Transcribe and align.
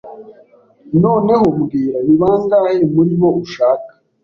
Noneho 1.03 1.45
mbwira, 1.57 1.97
ni 2.05 2.15
bangahe 2.21 2.75
muri 2.93 3.13
bo 3.19 3.29
ushaka? 3.43 3.91